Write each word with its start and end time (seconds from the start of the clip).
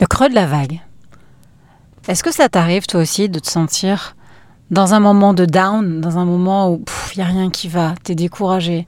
Le 0.00 0.06
creux 0.06 0.28
de 0.28 0.34
la 0.34 0.46
vague. 0.46 0.80
Est-ce 2.06 2.22
que 2.22 2.32
ça 2.32 2.48
t'arrive 2.48 2.86
toi 2.86 3.00
aussi 3.00 3.28
de 3.28 3.38
te 3.38 3.48
sentir 3.48 4.16
dans 4.70 4.94
un 4.94 5.00
moment 5.00 5.34
de 5.34 5.44
down, 5.44 6.00
dans 6.00 6.18
un 6.18 6.24
moment 6.24 6.70
où 6.70 6.84
il 7.14 7.18
n'y 7.18 7.24
a 7.24 7.26
rien 7.26 7.50
qui 7.50 7.68
va, 7.68 7.94
tu 8.04 8.12
es 8.12 8.14
découragé, 8.14 8.86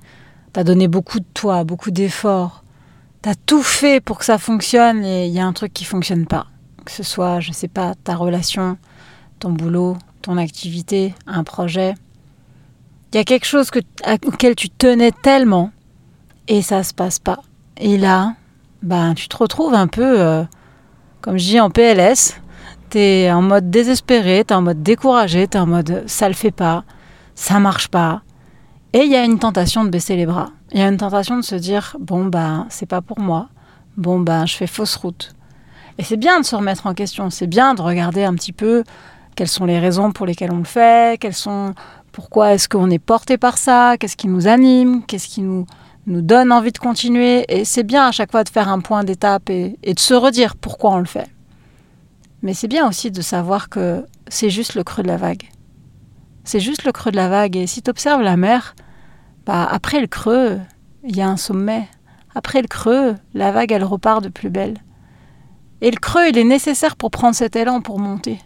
tu 0.52 0.60
as 0.60 0.64
donné 0.64 0.88
beaucoup 0.88 1.20
de 1.20 1.26
toi, 1.34 1.64
beaucoup 1.64 1.90
d'efforts, 1.90 2.64
tu 3.22 3.28
as 3.28 3.34
tout 3.34 3.62
fait 3.62 4.00
pour 4.00 4.18
que 4.18 4.24
ça 4.24 4.38
fonctionne 4.38 5.04
et 5.04 5.26
il 5.26 5.32
y 5.32 5.40
a 5.40 5.46
un 5.46 5.52
truc 5.52 5.72
qui 5.72 5.84
fonctionne 5.84 6.26
pas? 6.26 6.46
Que 6.84 6.92
ce 6.92 7.02
soit, 7.02 7.40
je 7.40 7.52
sais 7.52 7.68
pas, 7.68 7.94
ta 8.04 8.14
relation, 8.14 8.78
ton 9.38 9.50
boulot, 9.50 9.96
ton 10.22 10.36
activité, 10.36 11.14
un 11.26 11.44
projet. 11.44 11.94
Il 13.12 13.16
y 13.16 13.20
a 13.20 13.24
quelque 13.24 13.46
chose 13.46 13.70
que, 13.70 13.80
auquel 14.26 14.54
tu 14.54 14.70
tenais 14.70 15.12
tellement 15.12 15.72
et 16.46 16.62
ça 16.62 16.82
se 16.82 16.94
passe 16.94 17.18
pas. 17.18 17.40
Et 17.76 17.98
là, 17.98 18.34
ben, 18.82 19.14
tu 19.14 19.28
te 19.28 19.36
retrouves 19.36 19.74
un 19.74 19.86
peu 19.86 20.20
euh, 20.20 20.44
comme 21.20 21.38
je 21.38 21.44
dis, 21.44 21.60
en 21.60 21.70
PLS. 21.70 22.40
Tu 22.90 22.98
es 22.98 23.30
en 23.30 23.42
mode 23.42 23.70
désespéré, 23.70 24.44
tu 24.46 24.52
es 24.52 24.56
en 24.56 24.62
mode 24.62 24.82
découragé, 24.82 25.46
tu 25.46 25.56
es 25.56 25.60
en 25.60 25.66
mode 25.66 26.02
ça 26.06 26.28
le 26.28 26.34
fait 26.34 26.50
pas, 26.50 26.84
ça 27.34 27.60
marche 27.60 27.88
pas. 27.88 28.22
Et 28.92 29.00
il 29.04 29.10
y 29.10 29.16
a 29.16 29.24
une 29.24 29.38
tentation 29.38 29.84
de 29.84 29.90
baisser 29.90 30.16
les 30.16 30.26
bras. 30.26 30.50
Il 30.72 30.80
y 30.80 30.82
a 30.82 30.88
une 30.88 30.96
tentation 30.96 31.36
de 31.36 31.42
se 31.42 31.54
dire 31.54 31.96
bon, 32.00 32.26
ben, 32.26 32.66
c'est 32.68 32.86
pas 32.86 33.00
pour 33.00 33.20
moi. 33.20 33.48
Bon, 33.96 34.18
ben, 34.18 34.46
je 34.46 34.56
fais 34.56 34.66
fausse 34.66 34.96
route. 34.96 35.34
Et 35.98 36.02
c'est 36.02 36.16
bien 36.16 36.40
de 36.40 36.44
se 36.44 36.56
remettre 36.56 36.86
en 36.86 36.94
question, 36.94 37.30
c'est 37.30 37.46
bien 37.46 37.74
de 37.74 37.82
regarder 37.82 38.24
un 38.24 38.34
petit 38.34 38.52
peu 38.52 38.84
quelles 39.36 39.48
sont 39.48 39.66
les 39.66 39.78
raisons 39.78 40.12
pour 40.12 40.26
lesquelles 40.26 40.52
on 40.52 40.58
le 40.58 40.64
fait, 40.64 41.20
quelles 41.20 41.34
sont, 41.34 41.74
pourquoi 42.10 42.54
est-ce 42.54 42.68
qu'on 42.68 42.90
est 42.90 42.98
porté 42.98 43.38
par 43.38 43.58
ça, 43.58 43.96
qu'est-ce 43.98 44.16
qui 44.16 44.28
nous 44.28 44.48
anime, 44.48 45.04
qu'est-ce 45.06 45.28
qui 45.28 45.42
nous, 45.42 45.66
nous 46.10 46.22
donne 46.22 46.52
envie 46.52 46.72
de 46.72 46.78
continuer. 46.78 47.44
Et 47.48 47.64
c'est 47.64 47.82
bien 47.82 48.06
à 48.06 48.12
chaque 48.12 48.30
fois 48.30 48.44
de 48.44 48.48
faire 48.48 48.68
un 48.68 48.80
point 48.80 49.04
d'étape 49.04 49.48
et, 49.50 49.76
de 49.82 49.98
se 49.98 50.14
redire 50.14 50.56
pourquoi 50.56 50.90
on 50.90 50.98
le 50.98 51.06
fait. 51.06 51.28
Mais 52.42 52.54
c'est 52.54 52.68
bien 52.68 52.88
aussi 52.88 53.10
de 53.10 53.22
savoir 53.22 53.68
que 53.68 54.04
c'est 54.28 54.50
juste 54.50 54.74
le 54.74 54.84
creux 54.84 55.02
de 55.02 55.08
la 55.08 55.16
vague. 55.16 55.48
C'est 56.44 56.60
juste 56.60 56.84
le 56.84 56.92
creux 56.92 57.10
de 57.10 57.16
la 57.16 57.28
vague. 57.28 57.56
Et 57.56 57.66
si 57.66 57.82
tu 57.82 57.90
observes 57.90 58.22
la 58.22 58.36
mer, 58.36 58.74
bah, 59.46 59.66
après 59.70 60.00
le 60.00 60.06
creux, 60.06 60.58
il 61.04 61.16
y 61.16 61.20
a 61.20 61.28
un 61.28 61.36
sommet. 61.36 61.88
Après 62.34 62.62
le 62.62 62.68
creux, 62.68 63.14
la 63.34 63.52
vague, 63.52 63.72
elle 63.72 63.84
repart 63.84 64.22
de 64.22 64.28
plus 64.28 64.50
belle. 64.50 64.78
Et 65.80 65.90
le 65.90 65.98
creux, 65.98 66.28
il 66.28 66.38
est 66.38 66.44
nécessaire 66.44 66.96
pour 66.96 67.10
prendre 67.10 67.34
cet 67.34 67.56
élan, 67.56 67.80
pour 67.80 67.98
monter. 67.98 68.38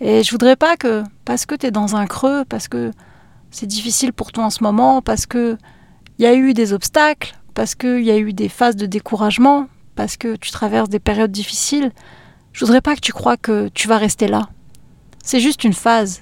Et 0.00 0.22
je 0.22 0.30
voudrais 0.30 0.56
pas 0.56 0.76
que, 0.76 1.04
parce 1.24 1.46
que 1.46 1.54
tu 1.54 1.66
es 1.66 1.70
dans 1.70 1.96
un 1.96 2.06
creux, 2.06 2.44
parce 2.48 2.68
que 2.68 2.90
c'est 3.50 3.66
difficile 3.66 4.12
pour 4.12 4.32
toi 4.32 4.44
en 4.44 4.50
ce 4.50 4.62
moment, 4.62 5.02
parce 5.02 5.26
que 5.26 5.58
il 6.20 6.24
y 6.24 6.26
a 6.26 6.34
eu 6.34 6.52
des 6.52 6.74
obstacles, 6.74 7.34
parce 7.54 7.74
qu'il 7.74 8.02
y 8.02 8.10
a 8.10 8.18
eu 8.18 8.34
des 8.34 8.50
phases 8.50 8.76
de 8.76 8.84
découragement, 8.84 9.68
parce 9.94 10.18
que 10.18 10.36
tu 10.36 10.50
traverses 10.50 10.90
des 10.90 10.98
périodes 10.98 11.32
difficiles. 11.32 11.92
Je 12.52 12.62
voudrais 12.62 12.82
pas 12.82 12.94
que 12.94 13.00
tu 13.00 13.14
crois 13.14 13.38
que 13.38 13.68
tu 13.68 13.88
vas 13.88 13.96
rester 13.96 14.28
là. 14.28 14.50
C'est 15.24 15.40
juste 15.40 15.64
une 15.64 15.72
phase. 15.72 16.20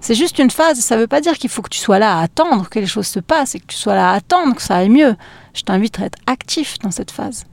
C'est 0.00 0.14
juste 0.14 0.38
une 0.38 0.50
phase, 0.50 0.78
ça 0.78 0.96
ne 0.96 1.02
veut 1.02 1.06
pas 1.06 1.20
dire 1.20 1.36
qu'il 1.36 1.50
faut 1.50 1.60
que 1.60 1.68
tu 1.68 1.78
sois 1.78 1.98
là 1.98 2.18
à 2.18 2.22
attendre 2.22 2.70
que 2.70 2.78
les 2.78 2.86
choses 2.86 3.06
se 3.06 3.20
passent 3.20 3.54
et 3.54 3.60
que 3.60 3.66
tu 3.66 3.76
sois 3.76 3.94
là 3.94 4.12
à 4.12 4.14
attendre 4.14 4.54
que 4.54 4.62
ça 4.62 4.76
aille 4.76 4.88
mieux. 4.88 5.14
Je 5.52 5.60
t'invite 5.60 6.00
à 6.00 6.06
être 6.06 6.18
actif 6.26 6.78
dans 6.78 6.90
cette 6.90 7.10
phase, 7.10 7.44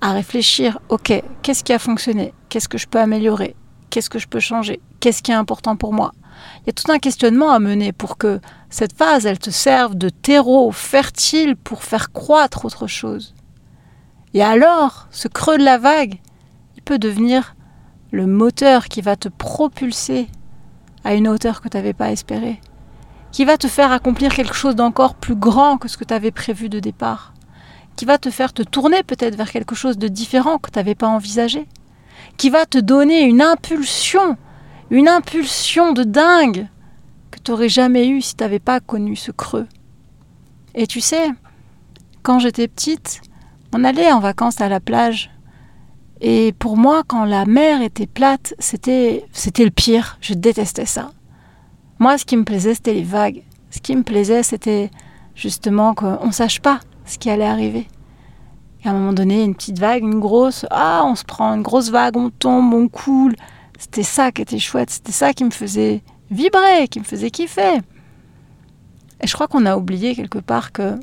à 0.00 0.12
réfléchir, 0.12 0.78
ok, 0.88 1.22
qu'est-ce 1.42 1.64
qui 1.64 1.74
a 1.74 1.78
fonctionné? 1.78 2.32
Qu'est-ce 2.48 2.70
que 2.70 2.78
je 2.78 2.86
peux 2.86 2.98
améliorer? 2.98 3.56
Qu'est-ce 3.90 4.08
que 4.08 4.18
je 4.18 4.26
peux 4.26 4.40
changer? 4.40 4.80
Qu'est-ce 5.00 5.22
qui 5.22 5.32
est 5.32 5.34
important 5.34 5.76
pour 5.76 5.92
moi? 5.92 6.12
Il 6.60 6.66
y 6.66 6.70
a 6.70 6.72
tout 6.72 6.90
un 6.90 6.98
questionnement 6.98 7.50
à 7.50 7.58
mener 7.58 7.92
pour 7.92 8.18
que 8.18 8.40
cette 8.70 8.96
phase, 8.96 9.26
elle 9.26 9.38
te 9.38 9.50
serve 9.50 9.94
de 9.94 10.08
terreau 10.08 10.70
fertile 10.72 11.56
pour 11.56 11.82
faire 11.82 12.12
croître 12.12 12.64
autre 12.64 12.86
chose. 12.86 13.34
Et 14.34 14.42
alors, 14.42 15.06
ce 15.10 15.28
creux 15.28 15.58
de 15.58 15.64
la 15.64 15.78
vague, 15.78 16.18
il 16.76 16.82
peut 16.82 16.98
devenir 16.98 17.54
le 18.10 18.26
moteur 18.26 18.86
qui 18.86 19.00
va 19.00 19.16
te 19.16 19.28
propulser 19.28 20.28
à 21.04 21.14
une 21.14 21.28
hauteur 21.28 21.60
que 21.60 21.68
tu 21.68 21.76
n'avais 21.76 21.92
pas 21.92 22.10
espérée, 22.10 22.60
qui 23.30 23.44
va 23.44 23.58
te 23.58 23.68
faire 23.68 23.92
accomplir 23.92 24.34
quelque 24.34 24.54
chose 24.54 24.76
d'encore 24.76 25.14
plus 25.14 25.36
grand 25.36 25.78
que 25.78 25.88
ce 25.88 25.96
que 25.96 26.04
tu 26.04 26.14
avais 26.14 26.30
prévu 26.30 26.68
de 26.68 26.80
départ, 26.80 27.34
qui 27.96 28.04
va 28.04 28.18
te 28.18 28.30
faire 28.30 28.52
te 28.52 28.62
tourner 28.62 29.02
peut-être 29.02 29.36
vers 29.36 29.50
quelque 29.50 29.74
chose 29.74 29.98
de 29.98 30.08
différent 30.08 30.58
que 30.58 30.70
tu 30.70 30.78
n'avais 30.78 30.94
pas 30.94 31.08
envisagé, 31.08 31.68
qui 32.36 32.50
va 32.50 32.66
te 32.66 32.78
donner 32.78 33.22
une 33.22 33.42
impulsion, 33.42 34.36
une 34.90 35.08
impulsion 35.08 35.92
de 35.92 36.04
dingue 36.04 36.68
que 37.30 37.38
tu 37.40 37.50
n'aurais 37.50 37.68
jamais 37.68 38.08
eu 38.08 38.20
si 38.20 38.36
tu 38.36 38.44
n'avais 38.44 38.58
pas 38.58 38.80
connu 38.80 39.16
ce 39.16 39.30
creux. 39.30 39.66
Et 40.74 40.86
tu 40.86 41.00
sais, 41.00 41.30
quand 42.22 42.38
j'étais 42.38 42.68
petite, 42.68 43.22
on 43.74 43.84
allait 43.84 44.12
en 44.12 44.20
vacances 44.20 44.60
à 44.60 44.68
la 44.68 44.80
plage. 44.80 45.30
Et 46.20 46.54
pour 46.58 46.76
moi, 46.76 47.02
quand 47.06 47.24
la 47.24 47.44
mer 47.44 47.82
était 47.82 48.06
plate, 48.06 48.54
c'était, 48.58 49.24
c'était 49.32 49.64
le 49.64 49.70
pire. 49.70 50.16
Je 50.20 50.34
détestais 50.34 50.86
ça. 50.86 51.10
Moi, 51.98 52.18
ce 52.18 52.24
qui 52.24 52.36
me 52.36 52.44
plaisait, 52.44 52.74
c'était 52.74 52.94
les 52.94 53.02
vagues. 53.02 53.42
Ce 53.70 53.80
qui 53.80 53.94
me 53.96 54.02
plaisait, 54.02 54.42
c'était 54.42 54.90
justement 55.34 55.94
qu'on 55.94 56.26
ne 56.26 56.32
sache 56.32 56.60
pas 56.60 56.80
ce 57.04 57.18
qui 57.18 57.30
allait 57.30 57.44
arriver. 57.44 57.88
Et 58.84 58.88
à 58.88 58.90
un 58.90 58.94
moment 58.94 59.12
donné, 59.12 59.42
une 59.42 59.54
petite 59.54 59.78
vague, 59.78 60.02
une 60.02 60.20
grosse, 60.20 60.66
ah, 60.70 61.02
on 61.04 61.14
se 61.14 61.24
prend 61.24 61.54
une 61.54 61.62
grosse 61.62 61.90
vague, 61.90 62.16
on 62.16 62.30
tombe, 62.30 62.72
on 62.72 62.88
coule. 62.88 63.34
C'était 63.78 64.02
ça 64.02 64.32
qui 64.32 64.42
était 64.42 64.58
chouette, 64.58 64.90
c'était 64.90 65.12
ça 65.12 65.32
qui 65.32 65.44
me 65.44 65.50
faisait 65.50 66.02
vibrer, 66.30 66.88
qui 66.88 67.00
me 67.00 67.04
faisait 67.04 67.30
kiffer. 67.30 67.80
Et 69.20 69.26
je 69.26 69.34
crois 69.34 69.48
qu'on 69.48 69.66
a 69.66 69.76
oublié 69.76 70.14
quelque 70.14 70.38
part 70.38 70.72
que 70.72 70.98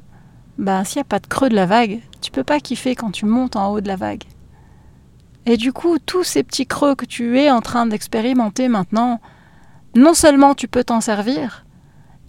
ben, 0.57 0.83
s'il 0.83 0.99
n'y 0.99 1.01
a 1.01 1.05
pas 1.05 1.19
de 1.19 1.27
creux 1.27 1.49
de 1.49 1.55
la 1.55 1.65
vague, 1.65 1.99
tu 2.21 2.31
peux 2.31 2.43
pas 2.43 2.59
kiffer 2.59 2.95
quand 2.95 3.11
tu 3.11 3.25
montes 3.25 3.55
en 3.55 3.71
haut 3.71 3.81
de 3.81 3.87
la 3.87 3.95
vague. 3.95 4.23
Et 5.45 5.57
du 5.57 5.73
coup, 5.73 5.97
tous 5.99 6.23
ces 6.23 6.43
petits 6.43 6.67
creux 6.67 6.95
que 6.95 7.05
tu 7.05 7.39
es 7.39 7.49
en 7.49 7.61
train 7.61 7.85
d'expérimenter 7.87 8.67
maintenant, 8.67 9.19
non 9.95 10.13
seulement 10.13 10.53
tu 10.53 10.67
peux 10.67 10.83
t'en 10.83 11.01
servir, 11.01 11.65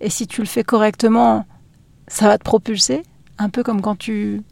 et 0.00 0.10
si 0.10 0.26
tu 0.26 0.40
le 0.40 0.46
fais 0.46 0.64
correctement, 0.64 1.46
ça 2.08 2.26
va 2.26 2.38
te 2.38 2.44
propulser, 2.44 3.02
un 3.38 3.48
peu 3.48 3.62
comme 3.62 3.82
quand 3.82 3.96
tu 3.96 4.42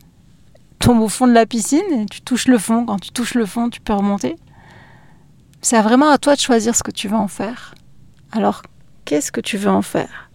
tombes 0.79 1.01
au 1.01 1.09
fond 1.09 1.27
de 1.27 1.33
la 1.33 1.47
piscine 1.47 1.81
et 1.93 2.07
tu 2.07 2.23
touches 2.23 2.49
le 2.49 2.59
fond. 2.59 2.87
Quand 2.87 2.99
tu 2.99 3.11
touches 3.11 3.35
le 3.35 3.47
fond, 3.47 3.71
tu 3.71 3.81
peux 3.81 3.93
remonter. 3.93 4.37
C'est 5.63 5.81
vraiment 5.83 6.11
à 6.11 6.19
toi 6.19 6.35
de 6.35 6.41
choisir 6.41 6.75
ce 6.75 6.83
que 6.83 6.91
tu 6.91 7.09
vas 7.09 7.19
en 7.19 7.29
faire. 7.29 7.75
Alors, 8.33 8.63
qu'est-ce 9.05 9.31
que 9.31 9.41
tu 9.41 9.57
veux 9.59 9.71
en 9.71 9.83
faire? 9.83 10.31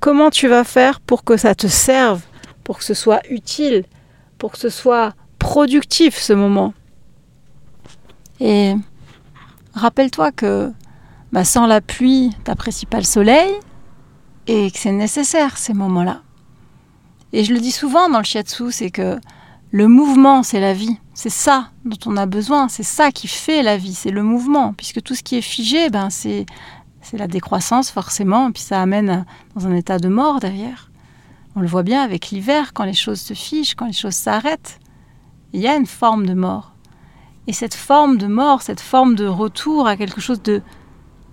Comment 0.00 0.30
tu 0.30 0.48
vas 0.48 0.64
faire 0.64 1.00
pour 1.00 1.24
que 1.24 1.36
ça 1.36 1.54
te 1.54 1.66
serve, 1.66 2.22
pour 2.64 2.78
que 2.78 2.84
ce 2.84 2.94
soit 2.94 3.20
utile, 3.28 3.84
pour 4.38 4.52
que 4.52 4.58
ce 4.58 4.70
soit 4.70 5.14
productif 5.38 6.16
ce 6.16 6.32
moment? 6.32 6.72
Et 8.40 8.74
rappelle-toi 9.74 10.32
que 10.32 10.72
bah, 11.32 11.44
sans 11.44 11.66
la 11.66 11.82
pluie, 11.82 12.30
t'apprécies 12.44 12.86
pas 12.86 12.98
le 12.98 13.04
soleil 13.04 13.52
et 14.46 14.70
que 14.70 14.78
c'est 14.78 14.92
nécessaire 14.92 15.58
ces 15.58 15.74
moments-là. 15.74 16.22
Et 17.34 17.44
je 17.44 17.52
le 17.52 17.60
dis 17.60 17.72
souvent 17.72 18.08
dans 18.08 18.18
le 18.18 18.24
shiatsu, 18.24 18.72
c'est 18.72 18.90
que 18.90 19.20
le 19.70 19.86
mouvement, 19.86 20.42
c'est 20.42 20.60
la 20.60 20.72
vie. 20.72 20.98
C'est 21.22 21.28
ça 21.28 21.68
dont 21.84 21.98
on 22.06 22.16
a 22.16 22.24
besoin. 22.24 22.68
C'est 22.70 22.82
ça 22.82 23.12
qui 23.12 23.28
fait 23.28 23.62
la 23.62 23.76
vie. 23.76 23.92
C'est 23.92 24.10
le 24.10 24.22
mouvement. 24.22 24.72
Puisque 24.72 25.02
tout 25.02 25.14
ce 25.14 25.22
qui 25.22 25.36
est 25.36 25.42
figé, 25.42 25.90
ben, 25.90 26.08
c'est 26.08 26.46
la 27.12 27.26
décroissance 27.26 27.90
forcément, 27.90 28.50
puis 28.50 28.62
ça 28.62 28.80
amène 28.80 29.26
dans 29.54 29.66
un 29.66 29.74
état 29.74 29.98
de 29.98 30.08
mort 30.08 30.40
derrière. 30.40 30.90
On 31.56 31.60
le 31.60 31.66
voit 31.66 31.82
bien 31.82 32.02
avec 32.02 32.30
l'hiver, 32.30 32.72
quand 32.72 32.84
les 32.84 32.94
choses 32.94 33.20
se 33.20 33.34
figent, 33.34 33.74
quand 33.74 33.84
les 33.84 33.92
choses 33.92 34.14
s'arrêtent, 34.14 34.80
il 35.52 35.60
y 35.60 35.68
a 35.68 35.76
une 35.76 35.84
forme 35.84 36.24
de 36.24 36.32
mort. 36.32 36.72
Et 37.46 37.52
cette 37.52 37.74
forme 37.74 38.16
de 38.16 38.26
mort, 38.26 38.62
cette 38.62 38.80
forme 38.80 39.14
de 39.14 39.26
retour 39.26 39.86
à 39.86 39.98
quelque 39.98 40.22
chose 40.22 40.40
de 40.40 40.62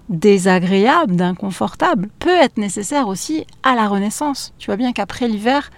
désagréable, 0.09 1.15
d'inconfortable, 1.15 2.09
peut 2.19 2.35
être 2.35 2.57
nécessaire 2.57 3.07
aussi 3.07 3.47
à 3.63 3.73
la 3.73 3.87
renaissance. 3.87 4.53
Tu 4.57 4.65
vois 4.65 4.75
bien 4.75 4.91
qu'après 4.91 5.29
l'hiver, 5.29 5.69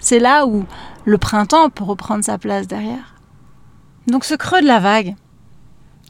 c'est 0.00 0.18
là 0.18 0.46
où 0.48 0.64
le 1.04 1.16
printemps 1.16 1.70
peut 1.70 1.84
reprendre 1.84 2.24
sa 2.24 2.38
place 2.38 2.66
derrière. 2.66 3.11
Donc 4.06 4.24
ce 4.24 4.34
creux 4.34 4.60
de 4.60 4.66
la 4.66 4.80
vague, 4.80 5.14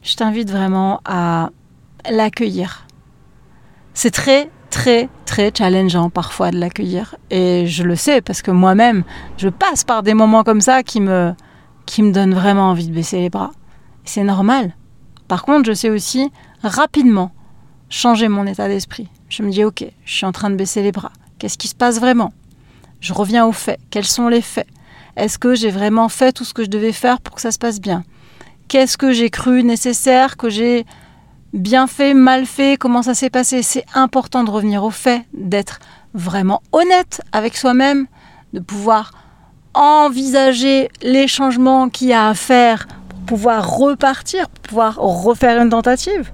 je 0.01 0.15
t'invite 0.15 0.49
vraiment 0.49 1.01
à 1.05 1.49
l'accueillir, 2.09 2.87
c'est 3.93 4.11
très, 4.11 4.49
très, 4.69 5.09
très 5.25 5.51
challengeant 5.55 6.09
parfois 6.09 6.51
de 6.51 6.57
l'accueillir. 6.57 7.15
Et 7.29 7.67
je 7.67 7.83
le 7.83 7.95
sais 7.95 8.21
parce 8.21 8.41
que 8.41 8.51
moi-même, 8.51 9.03
je 9.37 9.49
passe 9.49 9.83
par 9.83 10.03
des 10.03 10.13
moments 10.13 10.43
comme 10.43 10.61
ça 10.61 10.83
qui 10.83 10.99
me, 10.99 11.33
qui 11.85 12.01
me 12.01 12.11
donnent 12.11 12.33
vraiment 12.33 12.71
envie 12.71 12.87
de 12.87 12.93
baisser 12.93 13.19
les 13.19 13.29
bras. 13.29 13.51
C'est 14.03 14.23
normal. 14.23 14.75
Par 15.27 15.43
contre, 15.43 15.67
je 15.67 15.73
sais 15.73 15.89
aussi 15.89 16.31
rapidement 16.63 17.31
changer 17.89 18.27
mon 18.27 18.47
état 18.47 18.67
d'esprit. 18.67 19.07
Je 19.29 19.43
me 19.43 19.51
dis, 19.51 19.63
ok, 19.63 19.85
je 20.05 20.13
suis 20.13 20.25
en 20.25 20.31
train 20.31 20.49
de 20.49 20.55
baisser 20.55 20.81
les 20.81 20.91
bras. 20.91 21.11
Qu'est-ce 21.37 21.57
qui 21.57 21.67
se 21.67 21.75
passe 21.75 21.99
vraiment? 21.99 22.33
Je 22.99 23.13
reviens 23.13 23.45
aux 23.45 23.51
faits. 23.51 23.79
Quels 23.89 24.05
sont 24.05 24.27
les 24.27 24.41
faits? 24.41 24.67
Est-ce 25.15 25.37
que 25.37 25.53
j'ai 25.53 25.69
vraiment 25.69 26.09
fait 26.09 26.31
tout 26.31 26.43
ce 26.43 26.53
que 26.53 26.63
je 26.63 26.69
devais 26.69 26.91
faire 26.91 27.21
pour 27.21 27.35
que 27.35 27.41
ça 27.41 27.51
se 27.51 27.59
passe 27.59 27.79
bien? 27.79 28.03
Qu'est-ce 28.67 28.97
que 28.97 29.11
j'ai 29.11 29.29
cru 29.29 29.63
nécessaire, 29.63 30.37
que 30.37 30.49
j'ai 30.49 30.85
bien 31.53 31.85
fait, 31.85 32.13
mal 32.15 32.45
fait, 32.45 32.77
comment 32.77 33.03
ça 33.03 33.13
s'est 33.13 33.29
passé? 33.29 33.61
C'est 33.61 33.85
important 33.93 34.43
de 34.43 34.49
revenir 34.49 34.83
au 34.83 34.89
fait, 34.89 35.23
d'être 35.33 35.79
vraiment 36.15 36.61
honnête 36.71 37.21
avec 37.31 37.55
soi-même, 37.55 38.07
de 38.53 38.59
pouvoir 38.59 39.11
envisager 39.75 40.89
les 41.01 41.27
changements 41.27 41.89
qu'il 41.89 42.07
y 42.07 42.13
a 42.13 42.27
à 42.27 42.33
faire 42.33 42.87
pour 43.09 43.37
pouvoir 43.37 43.77
repartir, 43.77 44.49
pouvoir 44.49 44.95
refaire 44.95 45.61
une 45.61 45.69
tentative. 45.69 46.31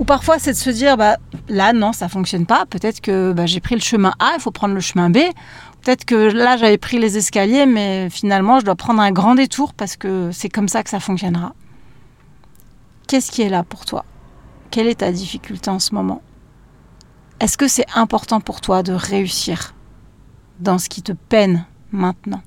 Ou 0.00 0.04
parfois, 0.04 0.38
c'est 0.38 0.52
de 0.52 0.56
se 0.56 0.70
dire, 0.70 0.96
bah, 0.96 1.18
là, 1.48 1.72
non, 1.72 1.92
ça 1.92 2.08
fonctionne 2.08 2.46
pas. 2.46 2.66
Peut-être 2.66 3.00
que 3.00 3.32
bah, 3.32 3.46
j'ai 3.46 3.60
pris 3.60 3.76
le 3.76 3.80
chemin 3.80 4.12
A, 4.18 4.32
il 4.36 4.40
faut 4.40 4.50
prendre 4.50 4.74
le 4.74 4.80
chemin 4.80 5.08
B. 5.08 5.18
Peut-être 5.82 6.04
que 6.04 6.14
là, 6.14 6.56
j'avais 6.56 6.78
pris 6.78 6.98
les 6.98 7.16
escaliers, 7.16 7.66
mais 7.66 8.10
finalement, 8.10 8.58
je 8.58 8.64
dois 8.64 8.74
prendre 8.74 9.00
un 9.00 9.12
grand 9.12 9.34
détour 9.34 9.72
parce 9.72 9.96
que 9.96 10.30
c'est 10.32 10.48
comme 10.48 10.68
ça 10.68 10.82
que 10.82 10.90
ça 10.90 10.98
fonctionnera. 10.98 11.54
Qu'est-ce 13.06 13.30
qui 13.30 13.42
est 13.42 13.48
là 13.48 13.62
pour 13.62 13.84
toi? 13.84 14.04
Quelle 14.70 14.88
est 14.88 14.96
ta 14.96 15.12
difficulté 15.12 15.70
en 15.70 15.78
ce 15.78 15.94
moment? 15.94 16.22
Est-ce 17.38 17.56
que 17.56 17.68
c'est 17.68 17.86
important 17.94 18.40
pour 18.40 18.60
toi 18.60 18.82
de 18.82 18.92
réussir 18.92 19.74
dans 20.58 20.78
ce 20.78 20.88
qui 20.88 21.02
te 21.02 21.12
peine 21.12 21.66
maintenant? 21.92 22.42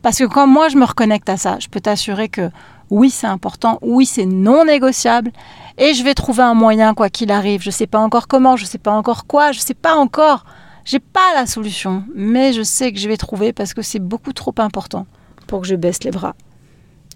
Parce 0.00 0.18
que 0.18 0.24
quand 0.24 0.46
moi, 0.46 0.68
je 0.68 0.76
me 0.76 0.84
reconnecte 0.84 1.28
à 1.28 1.36
ça, 1.36 1.58
je 1.58 1.68
peux 1.68 1.80
t'assurer 1.80 2.28
que 2.28 2.50
oui, 2.90 3.10
c'est 3.10 3.26
important, 3.26 3.78
oui, 3.82 4.06
c'est 4.06 4.26
non 4.26 4.64
négociable, 4.64 5.32
et 5.78 5.94
je 5.94 6.04
vais 6.04 6.14
trouver 6.14 6.42
un 6.42 6.54
moyen 6.54 6.94
quoi 6.94 7.08
qu'il 7.08 7.30
arrive. 7.30 7.62
Je 7.62 7.68
ne 7.68 7.72
sais 7.72 7.86
pas 7.86 7.98
encore 7.98 8.28
comment, 8.28 8.56
je 8.56 8.64
ne 8.64 8.68
sais 8.68 8.78
pas 8.78 8.92
encore 8.92 9.26
quoi, 9.26 9.52
je 9.52 9.58
ne 9.58 9.64
sais 9.64 9.74
pas 9.74 9.96
encore. 9.96 10.44
J'ai 10.84 10.98
pas 10.98 11.34
la 11.34 11.46
solution, 11.46 12.04
mais 12.14 12.52
je 12.52 12.62
sais 12.62 12.92
que 12.92 12.98
je 12.98 13.08
vais 13.08 13.16
trouver 13.16 13.52
parce 13.52 13.72
que 13.72 13.82
c'est 13.82 14.00
beaucoup 14.00 14.32
trop 14.32 14.54
important 14.58 15.06
pour 15.46 15.60
que 15.60 15.66
je 15.66 15.76
baisse 15.76 16.02
les 16.02 16.10
bras. 16.10 16.34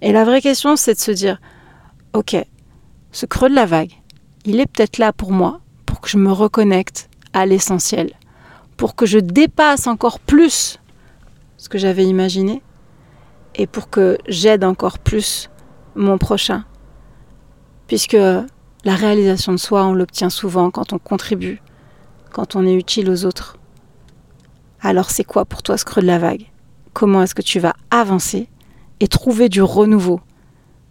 Et 0.03 0.12
la 0.12 0.25
vraie 0.25 0.41
question, 0.41 0.76
c'est 0.76 0.94
de 0.94 1.00
se 1.00 1.11
dire, 1.11 1.41
ok, 2.12 2.37
ce 3.11 3.26
creux 3.26 3.49
de 3.49 3.55
la 3.55 3.67
vague, 3.67 3.93
il 4.44 4.61
est 4.61 4.67
peut-être 4.67 4.99
là 4.99 5.12
pour 5.12 5.32
moi, 5.32 5.61
pour 5.85 6.00
que 6.00 6.08
je 6.08 6.19
me 6.19 6.31
reconnecte 6.31 7.08
à 7.32 7.44
l'essentiel, 7.47 8.12
pour 8.76 8.94
que 8.94 9.06
je 9.06 9.19
dépasse 9.19 9.87
encore 9.87 10.20
plus 10.20 10.79
ce 11.56 11.69
que 11.69 11.79
j'avais 11.79 12.05
imaginé, 12.05 12.62
et 13.56 13.67
pour 13.67 13.91
que 13.91 14.19
j'aide 14.29 14.64
encore 14.64 14.99
plus 14.99 15.50
mon 15.94 16.19
prochain. 16.19 16.64
Puisque 17.87 18.17
la 18.85 18.94
réalisation 18.94 19.53
de 19.53 19.59
soi, 19.59 19.85
on 19.85 19.94
l'obtient 19.94 20.31
souvent 20.31 20.71
quand 20.71 20.93
on 20.93 20.99
contribue, 20.99 21.61
quand 22.33 22.56
on 22.56 22.67
est 22.67 22.75
utile 22.75 23.11
aux 23.11 23.25
autres. 23.25 23.59
Alors 24.81 25.11
c'est 25.11 25.25
quoi 25.25 25.44
pour 25.44 25.62
toi 25.62 25.79
ce 25.79 25.85
creux 25.85 26.03
de 26.03 26.06
la 26.06 26.19
vague? 26.19 26.47
Comment 26.93 27.23
est-ce 27.23 27.35
que 27.35 27.43
tu 27.43 27.61
vas 27.61 27.75
avancer 27.91 28.49
et 29.00 29.09
trouver 29.09 29.49
du 29.49 29.62
renouveau 29.62 30.21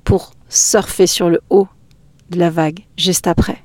pour 0.03 0.31
surfer 0.49 1.07
sur 1.07 1.29
le 1.29 1.41
haut 1.49 1.67
de 2.29 2.39
la 2.39 2.49
vague 2.49 2.85
juste 2.97 3.27
après? 3.27 3.64